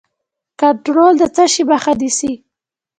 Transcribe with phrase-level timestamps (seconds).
[0.59, 2.33] کنټرول د څه شي مخه نیسي؟